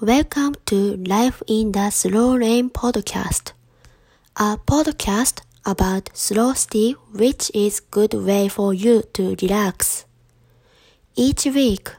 Welcome 0.00 0.54
to 0.64 0.96
Life 0.96 1.42
in 1.46 1.72
the 1.72 1.90
Slow 1.90 2.34
Lane 2.34 2.70
podcast, 2.70 3.52
a 4.34 4.56
podcast 4.56 5.42
about 5.66 6.08
slow 6.14 6.54
step 6.54 6.96
which 7.12 7.50
is 7.52 7.80
good 7.80 8.14
way 8.14 8.48
for 8.48 8.72
you 8.72 9.02
to 9.12 9.36
relax. 9.42 10.06
Each 11.16 11.44
week, 11.44 11.90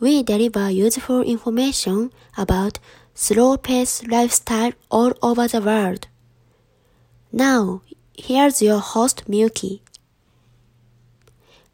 we 0.00 0.24
deliver 0.24 0.68
useful 0.70 1.22
information 1.22 2.10
about 2.36 2.80
slow 3.14 3.56
pace 3.56 4.04
lifestyle 4.08 4.72
all 4.90 5.12
over 5.22 5.46
the 5.46 5.60
world. 5.60 6.08
Now, 7.30 7.82
here's 8.18 8.60
your 8.60 8.80
host 8.80 9.22
Miyuki. 9.30 9.82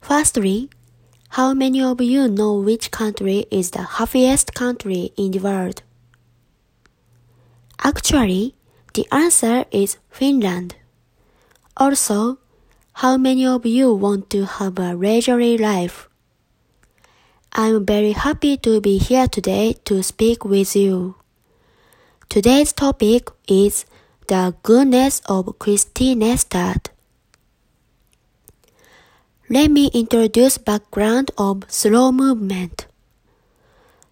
Firstly, 0.03 0.69
how 1.37 1.55
many 1.55 1.81
of 1.81 1.99
you 2.03 2.29
know 2.29 2.53
which 2.53 2.91
country 2.91 3.47
is 3.51 3.71
the 3.71 3.83
happiest 3.83 4.53
country 4.53 5.13
in 5.17 5.31
the 5.31 5.39
world? 5.39 5.83
Actually, 7.83 8.55
the 8.93 9.09
answer 9.11 9.65
is 9.71 9.97
Finland. 10.11 10.75
Also, 11.75 12.37
how 13.01 13.17
many 13.17 13.47
of 13.47 13.65
you 13.65 13.95
want 13.95 14.29
to 14.29 14.45
have 14.45 14.79
a 14.79 14.93
leisurely 14.93 15.57
life? 15.57 16.07
I'm 17.55 17.87
very 17.87 18.13
happy 18.13 18.59
to 18.59 18.83
be 18.83 18.99
here 18.99 19.27
today 19.27 19.77
to 19.87 20.03
speak 20.03 20.45
with 20.45 20.77
you. 20.77 21.15
Today's 22.29 22.75
topic 22.75 23.31
is 23.49 23.87
the 24.27 24.55
goodness 24.63 25.23
of 25.25 25.47
Kristinestad. 25.59 26.92
Let 29.53 29.71
me 29.71 29.91
introduce 29.93 30.57
background 30.57 31.31
of 31.37 31.65
slow 31.69 32.11
movement. 32.11 32.87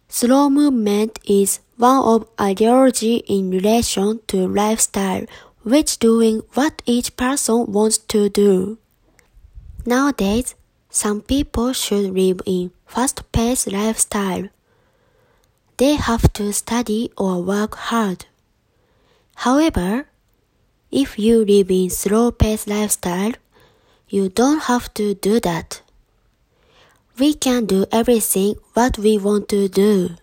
Slow 0.07 0.51
movement 0.51 1.19
is 1.25 1.61
one 1.79 2.05
of 2.05 2.29
ideology 2.39 3.25
in 3.27 3.51
relation 3.51 4.21
to 4.27 4.47
lifestyle 4.47 5.25
which 5.63 5.99
doing 5.99 6.43
what 6.53 6.83
each 6.85 7.17
person 7.17 7.73
wants 7.73 7.97
to 8.13 8.29
do. 8.29 8.77
Nowadays, 9.87 10.55
some 10.91 11.23
people 11.23 11.73
should 11.73 12.13
live 12.13 12.43
in 12.45 12.73
fast-paced 12.85 13.73
lifestyle. 13.73 14.51
They 15.79 15.95
have 15.95 16.31
to 16.35 16.53
study 16.53 17.13
or 17.17 17.41
work 17.41 17.77
hard. 17.89 18.27
However, 19.37 20.05
if 20.91 21.19
you 21.19 21.47
live 21.47 21.71
in 21.71 21.89
slow-paced 21.89 22.69
lifestyle, 22.69 23.33
you 24.11 24.29
don't 24.29 24.65
have 24.65 24.93
to 24.95 25.15
do 25.15 25.39
that. 25.41 25.83
We 27.19 27.35
can 27.35 27.65
do 27.67 27.87
everything 27.93 28.57
what 28.75 28.99
we 28.99 29.19
want 29.19 29.49
to 29.51 29.69
do. 29.69 30.17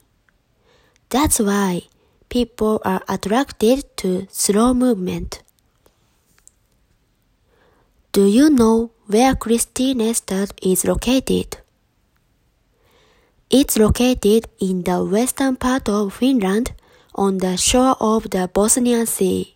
That's 1.09 1.39
why 1.39 1.83
people 2.27 2.81
are 2.83 3.01
attracted 3.07 3.85
to 3.97 4.27
slow 4.29 4.73
movement. 4.73 5.41
Do 8.11 8.25
you 8.25 8.49
know 8.49 8.91
where 9.05 9.35
Kristinestad 9.35 10.51
is 10.61 10.83
located? 10.83 11.59
It's 13.49 13.77
located 13.77 14.49
in 14.59 14.83
the 14.83 15.05
western 15.05 15.55
part 15.55 15.87
of 15.87 16.13
Finland 16.13 16.73
on 17.15 17.37
the 17.37 17.55
shore 17.55 17.95
of 18.01 18.31
the 18.31 18.49
Bothnian 18.53 19.07
Sea. 19.07 19.55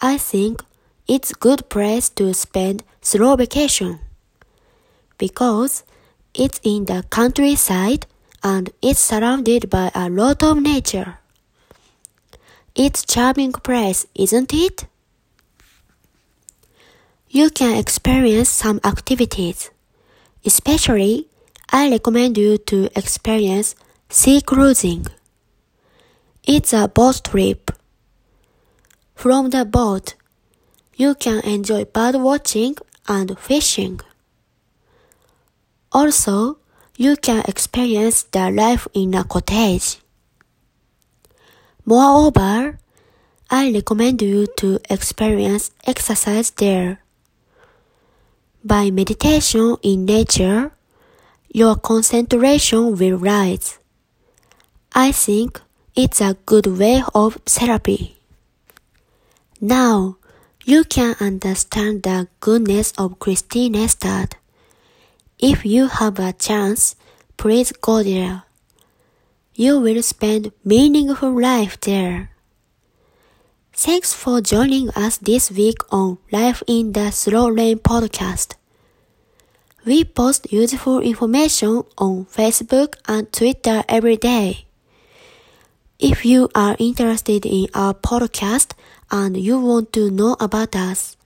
I 0.00 0.16
think 0.16 0.64
it's 1.06 1.34
good 1.34 1.68
place 1.68 2.08
to 2.10 2.32
spend 2.32 2.84
slow 3.02 3.36
vacation 3.36 3.98
because 5.18 5.84
it's 6.34 6.60
in 6.62 6.86
the 6.86 7.04
countryside 7.10 8.06
and 8.42 8.70
it's 8.80 9.00
surrounded 9.00 9.68
by 9.68 9.90
a 9.94 10.08
lot 10.08 10.42
of 10.42 10.62
nature. 10.62 11.18
It's 12.74 13.04
charming 13.04 13.52
place, 13.52 14.06
isn't 14.14 14.54
it? 14.54 14.86
You 17.28 17.50
can 17.50 17.76
experience 17.76 18.48
some 18.48 18.80
activities. 18.84 19.70
Especially, 20.44 21.28
I 21.70 21.90
recommend 21.90 22.38
you 22.38 22.58
to 22.58 22.88
experience 22.96 23.74
sea 24.08 24.40
cruising. 24.40 25.06
It's 26.44 26.72
a 26.72 26.88
boat 26.88 27.22
trip. 27.24 27.70
From 29.14 29.50
the 29.50 29.64
boat, 29.64 30.14
you 30.96 31.14
can 31.14 31.40
enjoy 31.40 31.84
bird 31.84 32.16
watching 32.16 32.76
and 33.12 33.38
fishing. 33.38 34.00
Also, 35.92 36.58
you 36.96 37.16
can 37.16 37.44
experience 37.46 38.22
the 38.24 38.50
life 38.50 38.88
in 38.94 39.14
a 39.14 39.24
cottage. 39.24 39.98
Moreover, 41.84 42.78
I 43.50 43.72
recommend 43.72 44.22
you 44.22 44.46
to 44.56 44.80
experience 44.88 45.70
exercise 45.84 46.50
there. 46.50 47.02
By 48.64 48.90
meditation 48.90 49.76
in 49.82 50.06
nature, 50.06 50.72
your 51.52 51.76
concentration 51.76 52.96
will 52.96 53.18
rise. 53.18 53.78
I 54.94 55.12
think 55.12 55.60
it's 55.94 56.20
a 56.20 56.36
good 56.46 56.66
way 56.66 57.02
of 57.14 57.34
therapy. 57.44 58.16
Now, 59.60 60.16
you 60.64 60.84
can 60.84 61.16
understand 61.20 62.02
the 62.02 62.28
goodness 62.40 62.92
of 62.98 63.18
Kristinestad. 63.18 64.34
If 65.38 65.64
you 65.66 65.88
have 65.88 66.18
a 66.18 66.32
chance, 66.32 66.94
please 67.36 67.72
go 67.72 68.02
there. 68.02 68.44
You 69.54 69.80
will 69.80 70.02
spend 70.02 70.52
meaningful 70.64 71.40
life 71.40 71.80
there. 71.80 72.30
Thanks 73.72 74.12
for 74.12 74.40
joining 74.40 74.90
us 74.90 75.18
this 75.18 75.50
week 75.50 75.78
on 75.90 76.18
Life 76.30 76.62
in 76.66 76.92
the 76.92 77.10
Slow 77.10 77.48
Lane 77.48 77.78
podcast. 77.78 78.54
We 79.84 80.04
post 80.04 80.52
useful 80.52 81.00
information 81.00 81.82
on 81.98 82.26
Facebook 82.26 82.94
and 83.08 83.32
Twitter 83.32 83.82
every 83.88 84.16
day. 84.16 84.66
If 86.02 86.24
you 86.26 86.50
are 86.52 86.74
interested 86.80 87.46
in 87.46 87.68
our 87.74 87.94
podcast 87.94 88.72
and 89.12 89.36
you 89.36 89.60
want 89.60 89.92
to 89.92 90.10
know 90.10 90.34
about 90.40 90.74
us, 90.74 91.16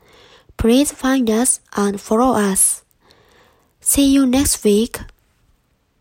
please 0.58 0.92
find 0.92 1.30
us 1.30 1.60
and 1.74 1.98
follow 1.98 2.36
us. 2.36 2.84
See 3.80 4.12
you 4.12 4.26
next 4.26 4.62
week. 4.64 5.00